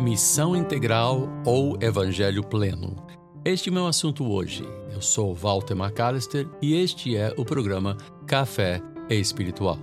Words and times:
Missão 0.00 0.56
integral 0.56 1.28
ou 1.44 1.76
evangelho 1.78 2.42
pleno? 2.42 2.96
Este 3.44 3.68
é 3.68 3.70
o 3.70 3.74
meu 3.74 3.86
assunto 3.86 4.26
hoje. 4.26 4.66
Eu 4.90 5.02
sou 5.02 5.34
Walter 5.34 5.76
McAllister 5.76 6.48
e 6.62 6.74
este 6.74 7.18
é 7.18 7.34
o 7.36 7.44
programa 7.44 7.98
Café 8.26 8.80
Espiritual. 9.10 9.78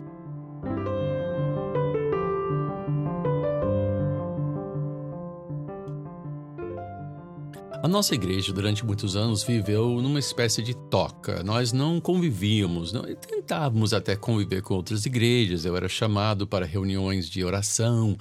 A 7.84 7.88
nossa 7.88 8.16
igreja, 8.16 8.52
durante 8.52 8.84
muitos 8.84 9.16
anos, 9.16 9.44
viveu 9.44 10.02
numa 10.02 10.18
espécie 10.18 10.64
de 10.64 10.74
toca. 10.74 11.44
Nós 11.44 11.72
não 11.72 12.02
convivíamos, 12.02 12.92
não, 12.92 13.04
tentávamos 13.04 13.94
até 13.94 14.16
conviver 14.16 14.64
com 14.64 14.74
outras 14.74 15.06
igrejas. 15.06 15.64
Eu 15.64 15.78
era 15.78 15.88
chamado 15.88 16.48
para 16.48 16.66
reuniões 16.66 17.30
de 17.30 17.46
oração, 17.46 18.18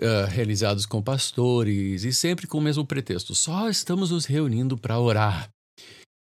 uh, 0.00 0.26
realizados 0.28 0.86
com 0.86 1.02
pastores, 1.02 2.04
e 2.04 2.12
sempre 2.12 2.46
com 2.46 2.58
o 2.58 2.62
mesmo 2.62 2.86
pretexto: 2.86 3.34
só 3.34 3.68
estamos 3.68 4.10
nos 4.10 4.24
reunindo 4.24 4.76
para 4.76 4.98
orar. 4.98 5.48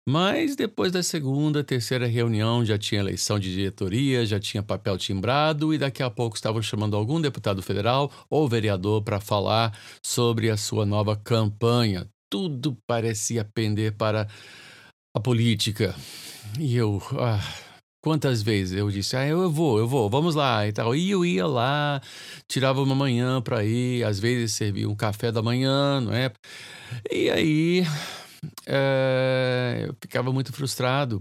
Mas 0.08 0.56
depois 0.56 0.90
da 0.90 1.02
segunda, 1.02 1.62
terceira 1.62 2.06
reunião 2.06 2.64
já 2.64 2.78
tinha 2.78 3.00
eleição 3.00 3.38
de 3.38 3.54
diretoria, 3.54 4.24
já 4.26 4.40
tinha 4.40 4.62
papel 4.62 4.96
timbrado 4.96 5.72
e 5.74 5.78
daqui 5.78 6.02
a 6.02 6.10
pouco 6.10 6.36
estavam 6.36 6.62
chamando 6.62 6.96
algum 6.96 7.20
deputado 7.20 7.62
federal 7.62 8.10
ou 8.28 8.48
vereador 8.48 9.02
para 9.02 9.20
falar 9.20 9.78
sobre 10.02 10.50
a 10.50 10.56
sua 10.56 10.86
nova 10.86 11.14
campanha 11.14 12.08
tudo 12.30 12.78
parecia 12.86 13.44
pender 13.44 13.96
para 13.96 14.28
a 15.14 15.20
política. 15.20 15.94
E 16.58 16.76
eu. 16.76 17.02
Ah, 17.18 17.40
quantas 18.02 18.42
vezes 18.42 18.76
eu 18.76 18.90
disse, 18.90 19.16
ah, 19.16 19.26
eu 19.26 19.50
vou, 19.50 19.78
eu 19.78 19.86
vou, 19.86 20.08
vamos 20.08 20.34
lá 20.34 20.66
e 20.66 20.72
tal. 20.72 20.94
E 20.94 21.10
eu 21.10 21.24
ia 21.24 21.46
lá, 21.46 22.00
tirava 22.48 22.82
uma 22.82 22.94
manhã 22.94 23.40
para 23.40 23.64
ir, 23.64 24.04
às 24.04 24.18
vezes 24.18 24.52
servia 24.52 24.88
um 24.88 24.96
café 24.96 25.30
da 25.30 25.42
manhã, 25.42 26.00
não 26.00 26.12
é? 26.12 26.32
E 27.10 27.30
aí 27.30 27.82
é, 28.66 29.84
eu 29.86 29.96
ficava 30.00 30.32
muito 30.32 30.52
frustrado. 30.52 31.20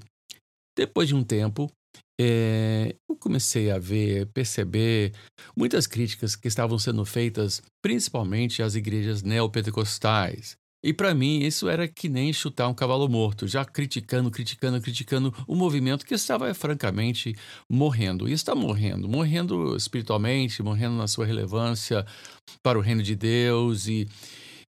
Depois 0.78 1.08
de 1.10 1.16
um 1.16 1.24
tempo, 1.24 1.70
é, 2.20 2.96
eu 3.10 3.16
comecei 3.16 3.72
a 3.72 3.78
ver, 3.78 4.28
perceber 4.34 5.14
muitas 5.56 5.88
críticas 5.88 6.36
que 6.36 6.48
estavam 6.48 6.80
sendo 6.80 7.06
feitas, 7.06 7.62
principalmente 7.82 8.62
às 8.62 8.76
igrejas 8.76 9.24
neopentecostais. 9.24 10.58
E 10.84 10.94
para 10.94 11.14
mim 11.14 11.40
isso 11.40 11.68
era 11.68 11.88
que 11.88 12.08
nem 12.08 12.32
chutar 12.32 12.68
um 12.68 12.74
cavalo 12.74 13.08
morto, 13.10 13.48
já 13.48 13.66
criticando, 13.66 14.32
criticando, 14.32 14.80
criticando 14.82 15.34
o 15.48 15.56
movimento 15.56 16.06
que 16.06 16.14
estava 16.14 16.54
francamente 16.54 17.36
morrendo. 17.70 18.28
E 18.28 18.32
está 18.32 18.56
morrendo, 18.56 19.08
morrendo 19.08 19.76
espiritualmente, 19.76 20.64
morrendo 20.64 20.96
na 20.96 21.08
sua 21.08 21.26
relevância 21.26 22.06
para 22.64 22.80
o 22.80 22.82
reino 22.82 23.04
de 23.04 23.16
Deus 23.16 23.88
e 23.88 24.08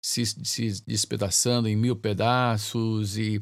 se, 0.02 0.24
se 0.24 0.82
despedaçando 0.86 1.68
em 1.68 1.76
mil 1.76 1.96
pedaços 1.96 3.18
e 3.18 3.40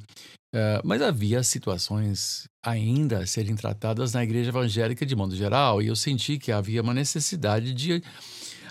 Uh, 0.54 0.80
mas 0.84 1.02
havia 1.02 1.42
situações 1.42 2.48
ainda 2.64 3.18
a 3.18 3.26
serem 3.26 3.54
tratadas 3.54 4.14
na 4.14 4.24
igreja 4.24 4.48
evangélica 4.48 5.04
de 5.04 5.14
modo 5.14 5.36
geral, 5.36 5.82
e 5.82 5.88
eu 5.88 5.96
senti 5.96 6.38
que 6.38 6.50
havia 6.50 6.80
uma 6.80 6.94
necessidade 6.94 7.74
de 7.74 8.02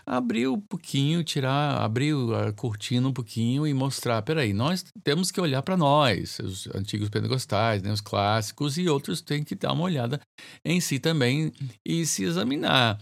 abrir 0.05 0.47
um 0.47 0.59
pouquinho, 0.59 1.23
tirar, 1.23 1.81
abrir 1.81 2.13
a 2.33 2.53
cortina 2.53 3.07
um 3.07 3.13
pouquinho 3.13 3.65
e 3.65 3.73
mostrar, 3.73 4.21
peraí, 4.21 4.53
nós 4.53 4.85
temos 5.03 5.31
que 5.31 5.41
olhar 5.41 5.61
para 5.63 5.75
nós, 5.75 6.39
os 6.39 6.67
antigos 6.75 7.09
pentecostais, 7.09 7.81
né, 7.81 7.91
os 7.91 8.01
clássicos 8.01 8.77
e 8.77 8.87
outros 8.87 9.21
têm 9.21 9.43
que 9.43 9.55
dar 9.55 9.73
uma 9.73 9.83
olhada 9.83 10.19
em 10.63 10.79
si 10.79 10.99
também 10.99 11.51
e 11.85 12.05
se 12.05 12.23
examinar. 12.23 12.99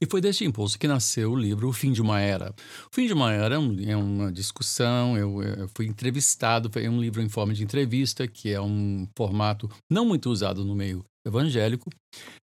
E 0.00 0.06
foi 0.06 0.20
deste 0.20 0.44
impulso 0.44 0.78
que 0.78 0.88
nasceu 0.88 1.32
o 1.32 1.36
livro 1.36 1.68
O 1.68 1.72
Fim 1.72 1.92
de 1.92 2.02
uma 2.02 2.20
Era. 2.20 2.54
O 2.90 2.94
Fim 2.94 3.06
de 3.06 3.12
uma 3.12 3.32
Era 3.32 3.56
é, 3.56 3.90
é 3.90 3.96
uma 3.96 4.30
discussão, 4.30 5.16
eu, 5.16 5.42
eu 5.42 5.68
fui 5.74 5.86
entrevistado, 5.86 6.70
foi 6.70 6.88
um 6.88 7.00
livro 7.00 7.22
em 7.22 7.28
forma 7.28 7.54
de 7.54 7.62
entrevista, 7.62 8.26
que 8.26 8.50
é 8.50 8.60
um 8.60 9.08
formato 9.16 9.70
não 9.90 10.04
muito 10.04 10.30
usado 10.30 10.64
no 10.64 10.74
meio 10.74 11.04
evangélico, 11.26 11.90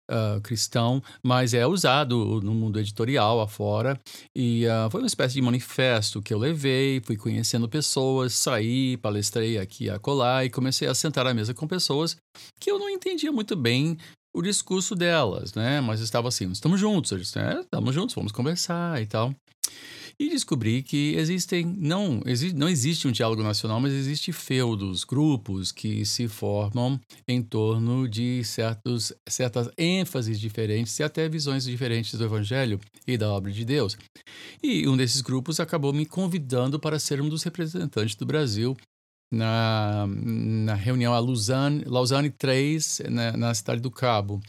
uh, 0.10 0.42
cristão, 0.42 1.02
mas 1.24 1.54
é 1.54 1.66
usado 1.66 2.42
no 2.42 2.54
mundo 2.54 2.80
editorial 2.80 3.42
afora. 3.42 4.00
E 4.36 4.66
uh, 4.66 4.90
foi 4.90 5.02
uma 5.02 5.08
espécie 5.08 5.36
de 5.36 5.42
manifesto 5.42 6.22
que 6.22 6.34
eu 6.34 6.38
levei, 6.38 7.02
fui 7.04 7.18
conhecendo 7.18 7.68
pessoas, 7.68 8.34
saí, 8.34 8.98
palestrei 8.98 9.58
aqui 9.58 9.86
e 9.86 9.90
acolá 9.90 10.46
e 10.46 10.50
comecei 10.50 10.88
a 10.88 10.96
sentar 10.96 11.28
à 11.28 11.34
mesa 11.34 11.54
com 11.54 11.68
pessoas 11.68 12.16
que 12.60 12.72
eu 12.72 12.80
não 12.80 12.90
entendia 12.90 13.32
muito 13.32 13.56
bem 13.56 13.98
o 14.36 14.42
discurso 14.42 14.96
delas, 14.96 15.56
né? 15.56 15.82
Mas 15.82 16.00
estava 16.00 16.28
assim, 16.28 16.52
estamos 16.52 16.80
juntos, 16.80 17.34
né? 17.34 17.60
estamos 17.62 17.96
juntos, 17.96 18.14
vamos 18.14 18.32
conversar 18.32 19.02
e 19.02 19.08
tal. 19.08 19.34
E 20.20 20.30
descobri 20.30 20.82
que 20.82 21.14
existem, 21.14 21.64
não, 21.64 22.24
exi, 22.26 22.52
não 22.52 22.68
existe 22.68 23.08
um 23.08 23.12
diálogo 23.12 23.44
nacional, 23.44 23.80
mas 23.80 23.94
existe 23.94 24.32
feudos, 24.32 25.04
grupos 25.04 25.72
que 25.72 26.04
se 26.08 26.28
formam 26.28 27.00
em 27.28 27.40
torno 27.40 28.08
de 28.10 28.44
certos, 28.44 29.14
certas 29.30 29.70
ênfases 29.78 30.40
diferentes 30.40 30.98
e 30.98 31.04
até 31.04 31.30
visões 31.30 31.66
diferentes 31.66 32.16
do 32.18 32.26
Evangelho 32.26 32.80
e 33.06 33.16
da 33.16 33.32
obra 33.32 33.52
de 33.52 33.64
Deus. 33.64 33.96
E 34.64 34.88
um 34.88 34.98
desses 34.98 35.22
grupos 35.22 35.60
acabou 35.60 35.94
me 35.94 36.06
convidando 36.06 36.80
para 36.80 36.98
ser 36.98 37.22
um 37.22 37.30
dos 37.30 37.44
representantes 37.44 38.16
do 38.16 38.26
Brasil 38.26 38.76
na, 39.32 40.08
na 40.08 40.74
reunião 40.74 41.14
a 41.14 41.20
Lausanne, 41.20 41.84
Lausanne 41.86 42.30
3, 42.30 43.02
na, 43.10 43.36
na, 43.36 43.54
cidade 43.54 43.82
do 43.82 43.92
Cabo. 43.92 44.42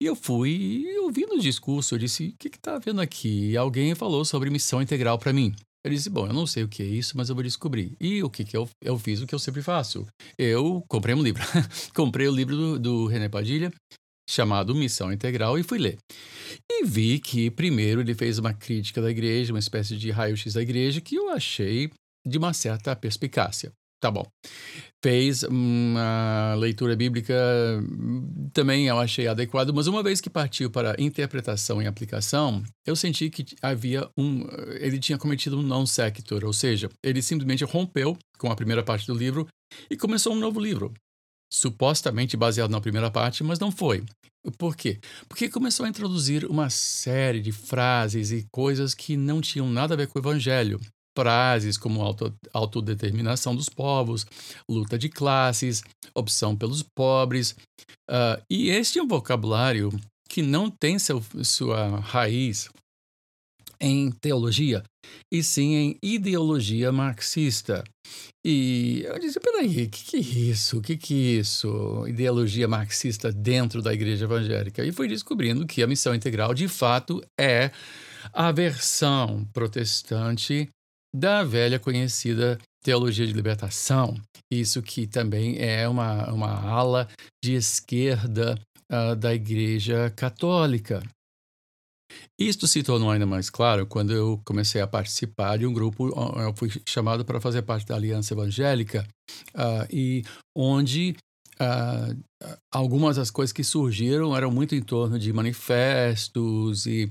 E 0.00 0.06
eu 0.06 0.14
fui 0.14 0.84
ouvindo 0.98 1.34
o 1.34 1.40
discurso, 1.40 1.94
eu 1.94 1.98
disse, 1.98 2.28
o 2.28 2.36
que 2.38 2.48
está 2.48 2.76
havendo 2.76 3.00
aqui? 3.00 3.50
E 3.50 3.56
alguém 3.56 3.94
falou 3.94 4.24
sobre 4.24 4.50
missão 4.50 4.82
integral 4.82 5.18
para 5.18 5.32
mim. 5.32 5.54
Eu 5.84 5.90
disse, 5.90 6.10
bom, 6.10 6.26
eu 6.26 6.32
não 6.32 6.46
sei 6.46 6.64
o 6.64 6.68
que 6.68 6.82
é 6.82 6.86
isso, 6.86 7.16
mas 7.16 7.28
eu 7.28 7.34
vou 7.34 7.44
descobrir. 7.44 7.96
E 8.00 8.22
o 8.22 8.28
que, 8.28 8.44
que 8.44 8.56
eu, 8.56 8.68
eu 8.82 8.98
fiz, 8.98 9.20
o 9.20 9.26
que 9.26 9.34
eu 9.34 9.38
sempre 9.38 9.62
faço? 9.62 10.04
Eu 10.36 10.84
comprei 10.88 11.14
um 11.14 11.22
livro. 11.22 11.42
comprei 11.94 12.26
o 12.26 12.34
livro 12.34 12.56
do, 12.56 12.78
do 12.78 13.06
René 13.06 13.28
Padilha, 13.28 13.72
chamado 14.28 14.74
Missão 14.74 15.12
Integral, 15.12 15.56
e 15.56 15.62
fui 15.62 15.78
ler. 15.78 15.96
E 16.68 16.84
vi 16.84 17.20
que, 17.20 17.52
primeiro, 17.52 18.00
ele 18.00 18.14
fez 18.14 18.36
uma 18.36 18.52
crítica 18.52 19.00
da 19.00 19.10
igreja, 19.10 19.52
uma 19.52 19.60
espécie 19.60 19.96
de 19.96 20.10
raio-x 20.10 20.54
da 20.54 20.62
igreja, 20.62 21.00
que 21.00 21.14
eu 21.14 21.30
achei 21.30 21.88
de 22.26 22.36
uma 22.36 22.52
certa 22.52 22.96
perspicácia. 22.96 23.70
Tá 24.00 24.10
bom. 24.10 24.26
Fez 25.02 25.42
uma 25.44 26.54
leitura 26.58 26.94
bíblica, 26.94 27.34
também 28.52 28.86
eu 28.86 28.98
achei 28.98 29.26
adequado, 29.26 29.72
mas 29.72 29.86
uma 29.86 30.02
vez 30.02 30.20
que 30.20 30.28
partiu 30.28 30.70
para 30.70 30.94
interpretação 30.98 31.80
e 31.80 31.86
aplicação, 31.86 32.62
eu 32.86 32.94
senti 32.94 33.30
que 33.30 33.44
havia 33.62 34.08
um. 34.16 34.46
Ele 34.80 34.98
tinha 34.98 35.16
cometido 35.16 35.58
um 35.58 35.62
non 35.62 35.86
sequitur, 35.86 36.44
ou 36.44 36.52
seja, 36.52 36.90
ele 37.02 37.22
simplesmente 37.22 37.64
rompeu 37.64 38.18
com 38.38 38.50
a 38.50 38.56
primeira 38.56 38.82
parte 38.82 39.06
do 39.06 39.14
livro 39.14 39.46
e 39.90 39.96
começou 39.96 40.34
um 40.34 40.38
novo 40.40 40.60
livro. 40.60 40.92
Supostamente 41.50 42.36
baseado 42.36 42.70
na 42.70 42.80
primeira 42.80 43.10
parte, 43.10 43.42
mas 43.42 43.58
não 43.58 43.70
foi. 43.70 44.04
Por 44.58 44.76
quê? 44.76 44.98
Porque 45.28 45.48
começou 45.48 45.86
a 45.86 45.88
introduzir 45.88 46.44
uma 46.44 46.68
série 46.70 47.40
de 47.40 47.50
frases 47.50 48.30
e 48.30 48.46
coisas 48.52 48.94
que 48.94 49.16
não 49.16 49.40
tinham 49.40 49.68
nada 49.68 49.94
a 49.94 49.96
ver 49.96 50.06
com 50.06 50.18
o 50.18 50.22
evangelho 50.22 50.80
frases 51.16 51.78
como 51.78 52.02
auto, 52.02 52.32
autodeterminação 52.52 53.56
dos 53.56 53.68
povos, 53.68 54.26
luta 54.68 54.98
de 54.98 55.08
classes, 55.08 55.82
opção 56.14 56.54
pelos 56.54 56.82
pobres. 56.82 57.56
Uh, 58.08 58.42
e 58.50 58.68
este 58.68 58.98
é 58.98 59.02
um 59.02 59.08
vocabulário 59.08 59.90
que 60.28 60.42
não 60.42 60.70
tem 60.70 60.98
seu, 60.98 61.22
sua 61.42 61.98
raiz 62.00 62.68
em 63.80 64.10
teologia, 64.10 64.82
e 65.32 65.42
sim 65.42 65.74
em 65.74 65.98
ideologia 66.02 66.90
marxista. 66.90 67.84
E 68.44 69.02
eu 69.04 69.18
disse, 69.18 69.40
peraí, 69.40 69.84
o 69.84 69.90
que, 69.90 70.04
que 70.04 70.16
é 70.16 70.20
isso? 70.20 70.78
O 70.78 70.82
que, 70.82 70.96
que 70.96 71.14
é 71.14 71.40
isso? 71.40 72.06
Ideologia 72.06 72.68
marxista 72.68 73.32
dentro 73.32 73.82
da 73.82 73.92
igreja 73.92 74.24
evangélica. 74.24 74.84
E 74.84 74.92
fui 74.92 75.08
descobrindo 75.08 75.66
que 75.66 75.82
a 75.82 75.86
missão 75.86 76.14
integral, 76.14 76.54
de 76.54 76.68
fato, 76.68 77.22
é 77.38 77.70
a 78.32 78.52
versão 78.52 79.44
protestante 79.52 80.68
da 81.16 81.42
velha 81.42 81.78
conhecida 81.78 82.58
teologia 82.84 83.26
de 83.26 83.32
libertação, 83.32 84.14
isso 84.52 84.82
que 84.82 85.06
também 85.06 85.56
é 85.58 85.88
uma, 85.88 86.30
uma 86.30 86.52
ala 86.52 87.08
de 87.42 87.54
esquerda 87.54 88.54
uh, 88.92 89.16
da 89.16 89.34
Igreja 89.34 90.12
Católica. 90.14 91.02
Isto 92.38 92.66
se 92.66 92.82
tornou 92.82 93.10
ainda 93.10 93.26
mais 93.26 93.48
claro 93.50 93.86
quando 93.86 94.12
eu 94.12 94.40
comecei 94.44 94.80
a 94.80 94.86
participar 94.86 95.58
de 95.58 95.66
um 95.66 95.72
grupo, 95.72 96.08
eu 96.38 96.54
fui 96.54 96.70
chamado 96.86 97.24
para 97.24 97.40
fazer 97.40 97.62
parte 97.62 97.86
da 97.86 97.96
Aliança 97.96 98.34
Evangélica, 98.34 99.06
uh, 99.54 99.88
e 99.90 100.22
onde 100.54 101.16
uh, 101.58 102.56
algumas 102.72 103.16
das 103.16 103.30
coisas 103.30 103.52
que 103.52 103.64
surgiram 103.64 104.36
eram 104.36 104.50
muito 104.50 104.74
em 104.74 104.82
torno 104.82 105.18
de 105.18 105.32
manifestos 105.32 106.86
e 106.86 107.08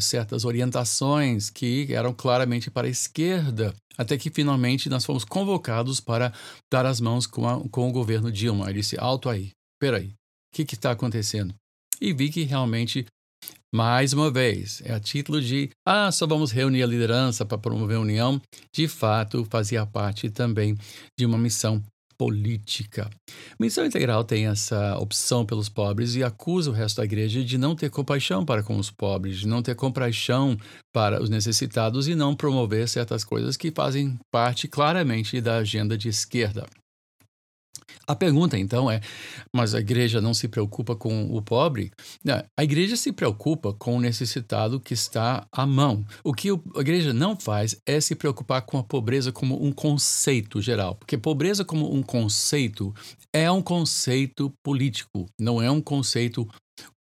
certas 0.00 0.44
orientações 0.44 1.50
que 1.50 1.92
eram 1.92 2.12
claramente 2.12 2.70
para 2.70 2.86
a 2.86 2.90
esquerda, 2.90 3.74
até 3.96 4.16
que 4.16 4.30
finalmente 4.30 4.88
nós 4.88 5.04
fomos 5.04 5.24
convocados 5.24 6.00
para 6.00 6.32
dar 6.72 6.86
as 6.86 7.00
mãos 7.00 7.26
com, 7.26 7.48
a, 7.48 7.60
com 7.68 7.88
o 7.88 7.92
governo 7.92 8.30
Dilma. 8.30 8.68
Ele 8.70 8.80
disse: 8.80 8.96
alto 8.98 9.28
aí, 9.28 9.50
peraí, 9.80 10.08
o 10.08 10.54
que 10.54 10.74
está 10.74 10.90
acontecendo? 10.90 11.54
E 12.00 12.12
vi 12.12 12.30
que 12.30 12.42
realmente 12.42 13.06
Mais 13.74 14.12
uma 14.12 14.30
vez, 14.30 14.82
é 14.84 14.92
a 14.92 15.00
título 15.00 15.40
de, 15.40 15.70
ah, 15.86 16.12
só 16.12 16.26
vamos 16.26 16.52
reunir 16.52 16.82
a 16.82 16.86
liderança 16.86 17.42
para 17.42 17.56
promover 17.56 17.96
a 17.96 18.00
união. 18.00 18.38
De 18.74 18.86
fato, 18.86 19.46
fazia 19.46 19.86
parte 19.86 20.28
também 20.28 20.76
de 21.18 21.24
uma 21.24 21.38
missão 21.38 21.82
política. 22.22 23.10
Missão 23.58 23.84
Integral 23.84 24.22
tem 24.22 24.46
essa 24.46 24.96
opção 24.96 25.44
pelos 25.44 25.68
pobres 25.68 26.14
e 26.14 26.22
acusa 26.22 26.70
o 26.70 26.72
resto 26.72 26.98
da 26.98 27.04
igreja 27.04 27.42
de 27.42 27.58
não 27.58 27.74
ter 27.74 27.90
compaixão 27.90 28.44
para 28.44 28.62
com 28.62 28.76
os 28.76 28.92
pobres, 28.92 29.40
de 29.40 29.48
não 29.48 29.60
ter 29.60 29.74
compaixão 29.74 30.56
para 30.92 31.20
os 31.20 31.28
necessitados 31.28 32.06
e 32.06 32.14
não 32.14 32.36
promover 32.36 32.88
certas 32.88 33.24
coisas 33.24 33.56
que 33.56 33.72
fazem 33.72 34.16
parte 34.30 34.68
claramente 34.68 35.40
da 35.40 35.56
agenda 35.56 35.98
de 35.98 36.08
esquerda. 36.08 36.64
A 38.06 38.14
pergunta 38.14 38.58
então 38.58 38.90
é: 38.90 39.00
mas 39.54 39.74
a 39.74 39.80
igreja 39.80 40.20
não 40.20 40.34
se 40.34 40.48
preocupa 40.48 40.94
com 40.94 41.34
o 41.34 41.42
pobre? 41.42 41.90
Não, 42.24 42.42
a 42.56 42.64
igreja 42.64 42.96
se 42.96 43.12
preocupa 43.12 43.72
com 43.72 43.96
o 43.96 44.00
necessitado 44.00 44.80
que 44.80 44.94
está 44.94 45.46
à 45.52 45.66
mão. 45.66 46.04
O 46.24 46.32
que 46.32 46.50
a 46.50 46.80
igreja 46.80 47.12
não 47.12 47.36
faz 47.36 47.76
é 47.86 48.00
se 48.00 48.14
preocupar 48.14 48.62
com 48.62 48.78
a 48.78 48.82
pobreza 48.82 49.32
como 49.32 49.64
um 49.64 49.72
conceito 49.72 50.60
geral, 50.60 50.94
porque 50.96 51.18
pobreza 51.18 51.64
como 51.64 51.92
um 51.92 52.02
conceito 52.02 52.94
é 53.32 53.50
um 53.50 53.62
conceito 53.62 54.52
político, 54.62 55.26
não 55.38 55.60
é 55.60 55.70
um 55.70 55.80
conceito 55.80 56.46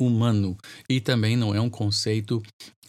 humano 0.01 0.57
e 0.89 1.01
também 1.01 1.37
não 1.37 1.55
é 1.55 1.61
um 1.61 1.71
conceito 1.71 2.43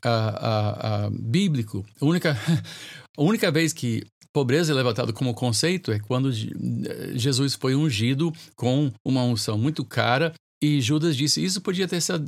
uh, 0.06 0.09
uh, 0.09 1.07
uh, 1.07 1.12
bíblico. 1.12 1.86
A 2.00 2.06
única, 2.06 2.38
a 3.18 3.21
única 3.21 3.51
vez 3.51 3.74
que 3.74 4.03
pobreza 4.33 4.71
é 4.71 4.75
levantado 4.75 5.13
como 5.13 5.33
conceito 5.33 5.91
é 5.91 5.99
quando 5.99 6.31
Jesus 6.31 7.55
foi 7.55 7.75
ungido 7.75 8.31
com 8.55 8.91
uma 9.03 9.23
unção 9.23 9.57
muito 9.57 9.83
cara 9.83 10.33
e 10.61 10.81
Judas 10.81 11.15
disse: 11.15 11.43
Isso 11.43 11.61
podia 11.61 11.87
ter 11.87 12.01
sido, 12.01 12.25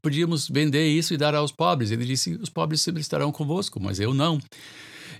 podíamos 0.00 0.48
vender 0.48 0.86
isso 0.86 1.12
e 1.12 1.16
dar 1.16 1.34
aos 1.34 1.50
pobres. 1.50 1.90
Ele 1.90 2.04
disse: 2.04 2.34
Os 2.34 2.48
pobres 2.48 2.80
sempre 2.80 3.00
estarão 3.00 3.32
convosco, 3.32 3.80
mas 3.80 3.98
eu 3.98 4.14
não. 4.14 4.40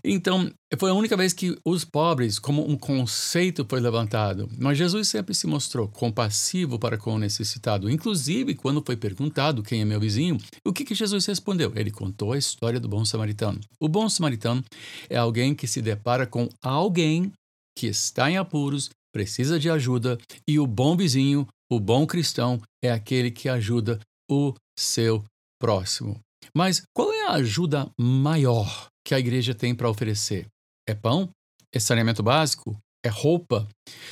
Então, 0.04 0.50
foi 0.76 0.90
a 0.90 0.94
única 0.94 1.16
vez 1.16 1.32
que 1.32 1.56
os 1.64 1.84
pobres, 1.84 2.38
como 2.38 2.68
um 2.68 2.76
conceito, 2.76 3.64
foi 3.68 3.78
levantado. 3.78 4.48
Mas 4.58 4.76
Jesus 4.76 5.08
sempre 5.08 5.32
se 5.32 5.46
mostrou 5.46 5.86
compassivo 5.86 6.78
para 6.78 6.98
com 6.98 7.14
o 7.14 7.18
necessitado. 7.18 7.88
Inclusive, 7.88 8.54
quando 8.54 8.82
foi 8.84 8.96
perguntado 8.96 9.62
quem 9.62 9.80
é 9.80 9.84
meu 9.84 10.00
vizinho, 10.00 10.38
o 10.66 10.72
que, 10.72 10.84
que 10.84 10.94
Jesus 10.94 11.24
respondeu? 11.26 11.72
Ele 11.76 11.90
contou 11.90 12.32
a 12.32 12.38
história 12.38 12.80
do 12.80 12.88
bom 12.88 13.04
samaritano. 13.04 13.60
O 13.80 13.88
bom 13.88 14.08
samaritano 14.08 14.64
é 15.08 15.16
alguém 15.16 15.54
que 15.54 15.68
se 15.68 15.80
depara 15.80 16.26
com 16.26 16.48
alguém 16.60 17.32
que 17.78 17.86
está 17.86 18.30
em 18.30 18.36
apuros, 18.36 18.90
precisa 19.12 19.58
de 19.58 19.70
ajuda, 19.70 20.18
e 20.48 20.58
o 20.58 20.66
bom 20.66 20.96
vizinho, 20.96 21.46
o 21.70 21.78
bom 21.78 22.06
cristão, 22.06 22.60
é 22.82 22.90
aquele 22.90 23.30
que 23.30 23.48
ajuda 23.48 24.00
o 24.30 24.52
seu 24.78 25.24
próximo. 25.60 26.18
Mas 26.54 26.82
qual 26.94 27.12
é 27.12 27.28
a 27.28 27.34
ajuda 27.34 27.88
maior 27.98 28.91
que 29.04 29.14
a 29.14 29.18
igreja 29.18 29.54
tem 29.54 29.74
para 29.74 29.90
oferecer? 29.90 30.46
É 30.88 30.94
pão? 30.94 31.30
É 31.74 31.78
saneamento 31.78 32.22
básico? 32.22 32.76
É 33.04 33.08
roupa? 33.08 33.68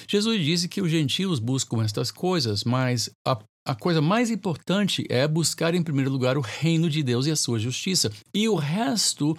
Jesus 0.08 0.44
disse 0.44 0.68
que 0.68 0.80
os 0.80 0.90
gentios 0.90 1.38
buscam 1.38 1.82
estas 1.82 2.10
coisas, 2.10 2.64
mas 2.64 3.10
a, 3.26 3.38
a 3.66 3.74
coisa 3.74 4.00
mais 4.00 4.30
importante 4.30 5.04
é 5.08 5.28
buscar 5.28 5.74
em 5.74 5.82
primeiro 5.82 6.10
lugar 6.10 6.36
o 6.36 6.40
reino 6.40 6.90
de 6.90 7.02
Deus 7.02 7.26
e 7.26 7.30
a 7.30 7.36
sua 7.36 7.58
justiça, 7.58 8.10
e 8.34 8.48
o 8.48 8.56
resto 8.56 9.36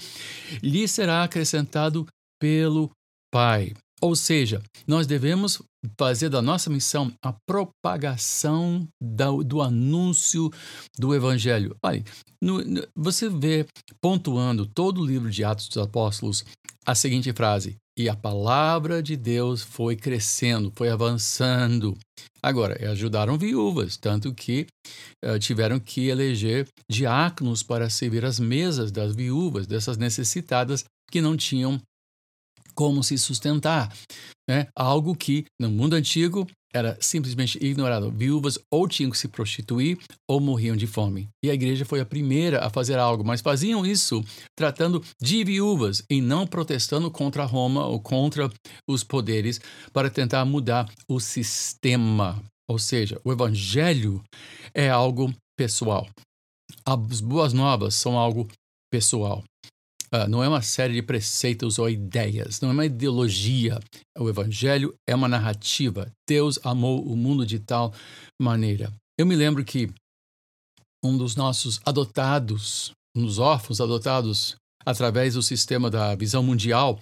lhe 0.61 0.87
será 0.87 1.23
acrescentado 1.23 2.05
pelo 2.39 2.91
Pai. 3.31 3.73
Ou 4.01 4.15
seja, 4.15 4.63
nós 4.87 5.05
devemos 5.05 5.61
fazer 5.97 6.29
da 6.29 6.41
nossa 6.41 6.71
missão 6.71 7.13
a 7.23 7.31
propagação 7.47 8.87
do, 8.99 9.61
anúncio 9.61 10.49
do 10.97 11.13
Evangelho. 11.13 11.75
Olha, 11.83 12.03
no, 12.41 12.63
no, 12.63 12.87
você 12.95 13.29
vê 13.29 13.65
pontuando 14.01 14.65
todo 14.65 15.01
o 15.01 15.05
livro 15.05 15.29
de 15.29 15.43
Atos 15.43 15.67
dos 15.67 15.77
Apóstolos 15.77 16.43
a 16.83 16.95
seguinte 16.95 17.31
frase: 17.31 17.75
E 17.95 18.09
a 18.09 18.15
palavra 18.15 19.03
de 19.03 19.15
Deus 19.15 19.61
foi 19.61 19.95
crescendo, 19.95 20.73
foi 20.75 20.89
avançando. 20.89 21.95
Agora, 22.41 22.91
ajudaram 22.91 23.37
viúvas, 23.37 23.97
tanto 23.97 24.33
que 24.33 24.65
uh, 25.23 25.37
tiveram 25.37 25.79
que 25.79 26.07
eleger 26.07 26.67
diáconos 26.89 27.61
para 27.61 27.87
servir 27.87 28.25
as 28.25 28.39
mesas 28.39 28.91
das 28.91 29.15
viúvas, 29.15 29.67
dessas 29.67 29.95
necessitadas 29.95 30.83
que 31.11 31.21
não 31.21 31.37
tinham 31.37 31.79
como 32.75 33.03
se 33.03 33.17
sustentar. 33.17 33.91
Né? 34.49 34.67
Algo 34.75 35.15
que 35.15 35.45
no 35.59 35.69
mundo 35.69 35.93
antigo 35.93 36.47
era 36.73 36.97
simplesmente 37.01 37.57
ignorado. 37.63 38.11
Viúvas 38.11 38.57
ou 38.71 38.87
tinham 38.87 39.11
que 39.11 39.17
se 39.17 39.27
prostituir 39.27 39.97
ou 40.27 40.39
morriam 40.39 40.75
de 40.75 40.87
fome. 40.87 41.27
E 41.43 41.49
a 41.49 41.53
igreja 41.53 41.85
foi 41.85 41.99
a 41.99 42.05
primeira 42.05 42.65
a 42.65 42.69
fazer 42.69 42.97
algo, 42.97 43.23
mas 43.23 43.41
faziam 43.41 43.85
isso 43.85 44.23
tratando 44.55 45.03
de 45.21 45.43
viúvas 45.43 46.03
e 46.09 46.21
não 46.21 46.47
protestando 46.47 47.11
contra 47.11 47.45
Roma 47.45 47.85
ou 47.85 47.99
contra 47.99 48.49
os 48.87 49.03
poderes 49.03 49.59
para 49.91 50.09
tentar 50.09 50.45
mudar 50.45 50.89
o 51.07 51.19
sistema. 51.19 52.41
Ou 52.69 52.79
seja, 52.79 53.19
o 53.23 53.31
evangelho 53.33 54.23
é 54.73 54.89
algo 54.89 55.33
pessoal. 55.57 56.07
As 56.85 57.19
boas 57.19 57.51
novas 57.51 57.95
são 57.95 58.17
algo 58.17 58.47
pessoal. 58.89 59.43
Uh, 60.13 60.27
não 60.27 60.43
é 60.43 60.47
uma 60.47 60.61
série 60.61 60.93
de 60.93 61.01
preceitos 61.01 61.79
ou 61.79 61.89
ideias, 61.89 62.59
não 62.59 62.69
é 62.69 62.73
uma 62.73 62.85
ideologia. 62.85 63.79
O 64.17 64.27
Evangelho 64.27 64.93
é 65.07 65.15
uma 65.15 65.27
narrativa. 65.27 66.11
Deus 66.27 66.59
amou 66.63 67.01
o 67.01 67.15
mundo 67.15 67.45
de 67.45 67.59
tal 67.59 67.93
maneira. 68.41 68.91
Eu 69.17 69.25
me 69.25 69.35
lembro 69.35 69.63
que 69.63 69.89
um 71.03 71.17
dos 71.17 71.35
nossos 71.35 71.79
adotados, 71.85 72.91
um 73.15 73.25
dos 73.25 73.39
órfãos 73.39 73.79
adotados 73.79 74.55
através 74.85 75.35
do 75.35 75.41
sistema 75.41 75.89
da 75.89 76.13
visão 76.15 76.43
mundial, 76.43 76.99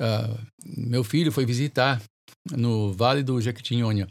uh, 0.00 0.38
meu 0.64 1.02
filho 1.02 1.32
foi 1.32 1.46
visitar 1.46 2.02
no 2.50 2.92
Vale 2.92 3.22
do 3.22 3.40
Jequitinhonha 3.40 4.08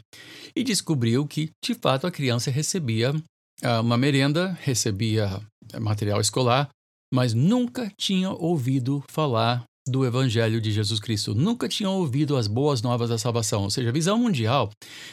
e 0.55 0.63
descobriu 0.63 1.27
que, 1.27 1.51
de 1.63 1.75
fato, 1.75 2.07
a 2.07 2.11
criança 2.11 2.49
recebia 2.49 3.11
uh, 3.11 3.81
uma 3.81 3.97
merenda, 3.97 4.57
recebia 4.61 5.41
material 5.79 6.19
escolar, 6.19 6.69
mas 7.13 7.33
nunca 7.33 7.91
tinha 7.97 8.31
ouvido 8.31 9.03
falar 9.07 9.65
do 9.87 10.05
Evangelho 10.05 10.61
de 10.61 10.71
Jesus 10.71 10.99
Cristo, 10.99 11.33
nunca 11.33 11.67
tinha 11.67 11.89
ouvido 11.89 12.37
as 12.37 12.47
boas 12.47 12.81
novas 12.81 13.09
da 13.09 13.17
salvação. 13.17 13.63
Ou 13.63 13.69
seja, 13.69 13.89
a 13.89 13.91
visão 13.91 14.17
mundial 14.17 14.69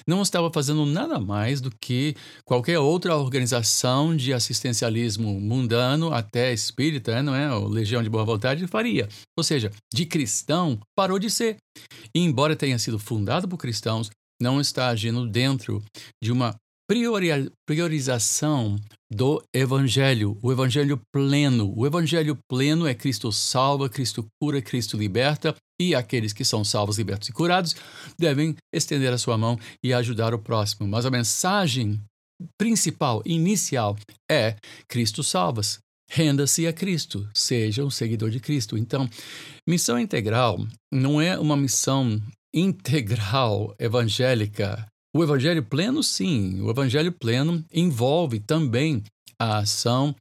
não 0.07 0.21
estava 0.21 0.51
fazendo 0.53 0.85
nada 0.85 1.19
mais 1.19 1.61
do 1.61 1.71
que 1.81 2.15
qualquer 2.45 2.79
outra 2.79 3.17
organização 3.17 4.15
de 4.15 4.33
assistencialismo 4.33 5.41
mundano, 5.41 6.13
até 6.13 6.53
espírita, 6.53 7.23
não 7.23 7.35
é? 7.35 7.53
Ou 7.53 7.67
Legião 7.67 8.03
de 8.03 8.11
Boa 8.11 8.25
Vontade, 8.25 8.67
faria. 8.67 9.09
Ou 9.37 9.43
seja, 9.43 9.71
de 9.93 10.05
cristão 10.05 10.79
parou 10.95 11.19
de 11.19 11.31
ser. 11.31 11.57
E, 12.15 12.21
embora 12.21 12.55
tenha 12.55 12.79
sido 12.79 12.99
fundado 12.99 13.49
por 13.49 13.57
cristãos, 13.57 14.11
não 14.41 14.61
está 14.61 14.89
agindo 14.89 15.27
dentro 15.27 15.83
de 16.23 16.31
uma 16.31 16.55
priorização 17.67 18.77
do 19.13 19.43
Evangelho, 19.55 20.39
o 20.43 20.51
Evangelho 20.51 20.99
pleno. 21.13 21.73
O 21.77 21.87
Evangelho 21.87 22.39
pleno 22.49 22.87
é 22.87 22.95
Cristo 22.95 23.31
salva, 23.31 23.91
Cristo 23.91 24.27
cura, 24.41 24.63
Cristo 24.63 24.97
liberta, 24.97 25.55
e 25.79 25.95
aqueles 25.95 26.33
que 26.33 26.45
são 26.45 26.65
salvos, 26.65 26.97
libertos 26.97 27.29
e 27.29 27.33
curados 27.33 27.77
devem 28.19 28.57
estender 28.75 29.13
a 29.13 29.19
sua 29.19 29.37
mão 29.37 29.59
e 29.85 29.93
ajudar 29.93 30.33
o 30.33 30.39
próximo. 30.39 30.89
Mas 30.89 31.05
a 31.05 31.11
mensagem 31.11 32.01
principal, 32.59 33.23
inicial, 33.27 33.95
é 34.31 34.57
Cristo 34.89 35.23
salvas. 35.23 35.79
Renda-se 36.11 36.67
a 36.67 36.73
Cristo, 36.73 37.29
seja 37.35 37.85
um 37.85 37.91
seguidor 37.91 38.31
de 38.31 38.41
Cristo. 38.41 38.79
Então, 38.79 39.07
missão 39.69 39.99
integral 39.99 40.59
não 40.91 41.21
é 41.21 41.39
uma 41.39 41.57
missão 41.57 42.19
integral 42.55 43.75
evangélica 43.79 44.87
o 45.15 45.23
evangelho 45.23 45.63
pleno, 45.63 46.03
sim, 46.03 46.61
o 46.61 46.71
evangelho 46.71 47.13
pleno 47.13 47.65
envolve 47.73 48.41
também 48.41 49.03
a 49.39 49.59
ação 49.59 50.15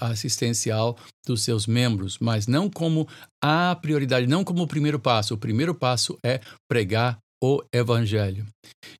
assistencial 0.00 0.96
dos 1.26 1.42
seus 1.42 1.66
membros, 1.66 2.18
mas 2.20 2.46
não 2.46 2.70
como 2.70 3.08
a 3.42 3.74
prioridade, 3.74 4.26
não 4.26 4.44
como 4.44 4.62
o 4.62 4.66
primeiro 4.66 4.98
passo. 4.98 5.34
O 5.34 5.38
primeiro 5.38 5.74
passo 5.74 6.16
é 6.24 6.40
pregar 6.68 7.18
o 7.42 7.62
evangelho. 7.72 8.46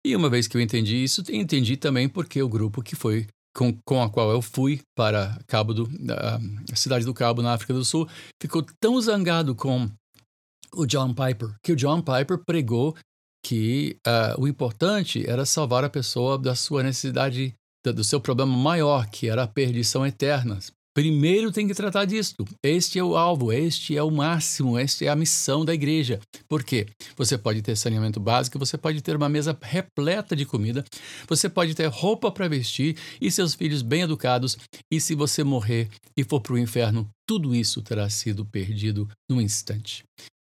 E 0.05 0.15
uma 0.17 0.29
vez 0.29 0.47
que 0.47 0.57
eu 0.57 0.61
entendi 0.61 1.03
isso, 1.03 1.23
entendi 1.31 1.77
também 1.77 2.09
porque 2.09 2.43
o 2.43 2.49
grupo 2.49 2.83
que 2.83 2.97
foi 2.97 3.27
com, 3.57 3.77
com 3.87 4.03
a 4.03 4.11
qual 4.11 4.31
eu 4.31 4.43
fui 4.43 4.81
para 4.97 5.39
Cabo 5.47 5.73
do, 5.73 5.85
uh, 5.85 6.77
cidade 6.77 7.05
do 7.05 7.15
Cabo, 7.15 7.41
na 7.41 7.55
África 7.55 7.73
do 7.73 7.85
Sul, 7.85 8.09
ficou 8.43 8.65
tão 8.81 9.01
zangado 9.01 9.55
com 9.55 9.89
o 10.75 10.87
John 10.87 11.15
Piper, 11.15 11.55
que 11.63 11.73
o 11.73 11.77
John 11.77 12.03
Piper 12.03 12.39
pregou 12.45 12.97
que 13.45 13.99
uh, 14.07 14.41
o 14.41 14.49
importante 14.49 15.29
era 15.29 15.45
salvar 15.45 15.85
a 15.85 15.91
pessoa 15.91 16.39
da 16.39 16.55
sua 16.55 16.83
necessidade, 16.83 17.55
do 17.85 18.03
seu 18.03 18.19
problema 18.19 18.57
maior, 18.57 19.07
que 19.07 19.29
era 19.29 19.43
a 19.43 19.47
perdição 19.47 20.07
eterna. 20.07 20.59
Primeiro 20.97 21.51
tem 21.51 21.67
que 21.67 21.75
tratar 21.75 22.05
disso. 22.05 22.37
Este 22.65 23.01
é 23.01 23.05
o 23.05 23.17
alvo, 23.17 23.53
este 23.53 23.97
é 23.97 24.03
o 24.03 24.13
máximo, 24.13 24.79
esta 24.79 25.05
é 25.05 25.09
a 25.09 25.17
missão 25.17 25.65
da 25.65 25.75
igreja. 25.75 26.21
Por 26.49 26.63
quê? 26.63 26.87
Você 27.17 27.37
pode 27.37 27.61
ter 27.63 27.77
saneamento 27.77 28.21
básico, 28.21 28.61
você 28.61 28.79
pode 28.79 29.03
ter 29.03 29.17
uma 29.17 29.29
mesa 29.29 29.59
repleta 29.61 30.37
de 30.37 30.47
comida, 30.47 30.85
você 31.29 31.49
pode 31.49 31.75
ter 31.75 31.89
roupa 31.89 32.31
para 32.31 32.49
vestir 32.49 32.97
e 33.21 33.29
seus 33.29 33.55
filhos 33.55 33.83
bem 33.83 34.03
educados. 34.03 34.57
E 34.91 35.01
se 35.01 35.17
você 35.17 35.43
morrer 35.43 35.91
e 36.17 36.23
for 36.23 36.41
para 36.41 36.55
o 36.55 36.59
inferno, 36.59 37.11
tudo 37.29 37.55
isso 37.55 37.83
terá 37.83 38.09
sido 38.09 38.47
perdido 38.47 39.09
num 39.29 39.41
instante. 39.41 40.05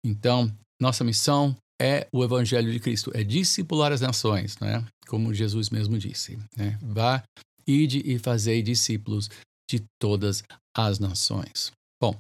Então, 0.04 0.52
nossa 0.82 1.04
missão 1.04 1.56
é 1.82 2.08
o 2.14 2.24
Evangelho 2.24 2.72
de 2.72 2.80
Cristo, 2.80 3.12
é 3.16 3.24
discipular 3.24 3.92
as 3.92 4.02
nações, 4.02 4.56
né? 4.60 4.86
como 5.08 5.34
Jesus 5.34 5.72
mesmo 5.72 5.98
disse. 5.98 6.38
Né? 6.56 6.78
Vá, 6.80 7.24
ide 7.68 8.04
e 8.06 8.20
fazei 8.20 8.62
discípulos 8.62 9.30
de 9.68 9.84
todas 10.00 10.44
as 10.78 11.00
nações. 11.00 11.72
Bom, 12.00 12.16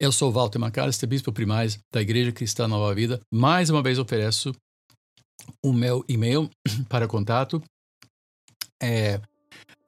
eu 0.00 0.10
sou 0.10 0.32
Walter 0.32 0.58
McAllister, 0.58 1.08
bispo 1.08 1.32
primaz 1.32 1.78
da 1.92 2.02
Igreja 2.02 2.32
Cristã 2.32 2.66
Nova 2.66 2.92
Vida. 2.92 3.20
Mais 3.32 3.70
uma 3.70 3.82
vez 3.82 4.00
ofereço 4.00 4.52
o 5.64 5.72
meu 5.72 6.04
e-mail 6.08 6.50
para 6.90 7.06
contato. 7.06 7.62
É 8.82 9.20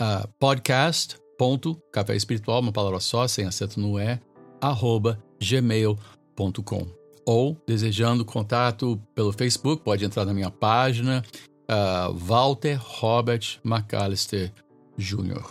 uh, 0.01 0.29
podcast.café 0.39 2.15
espiritual, 2.15 2.61
uma 2.61 2.73
palavra 2.73 3.01
só, 3.01 3.27
sem 3.27 3.45
acento 3.45 3.81
no 3.81 3.99
é, 3.99 4.21
arroba 4.61 5.21
gmail.com. 5.41 7.06
Ou, 7.27 7.61
desejando 7.67 8.25
contato 8.25 9.01
pelo 9.15 9.33
Facebook, 9.33 9.83
pode 9.83 10.05
entrar 10.05 10.25
na 10.25 10.33
minha 10.33 10.51
página, 10.51 11.25
uh, 11.69 12.15
Walter 12.15 12.79
Robert 12.81 13.59
McAllister 13.65 14.53
Jr. 14.97 15.45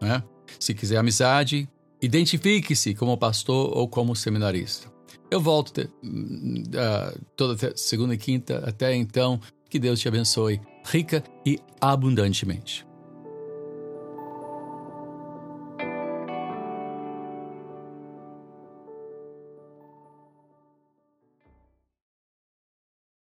Né? 0.00 0.22
Se 0.58 0.74
quiser 0.74 0.96
amizade, 0.96 1.68
identifique-se 2.00 2.94
como 2.94 3.18
pastor 3.18 3.76
ou 3.76 3.86
como 3.86 4.16
seminarista. 4.16 4.90
Eu 5.30 5.40
volto 5.40 5.78
uh, 5.78 7.24
toda 7.36 7.76
segunda 7.76 8.14
e 8.14 8.18
quinta. 8.18 8.64
Até 8.66 8.94
então, 8.94 9.38
que 9.68 9.78
Deus 9.78 10.00
te 10.00 10.08
abençoe 10.08 10.60
rica 10.84 11.22
e 11.44 11.58
abundantemente. 11.78 12.87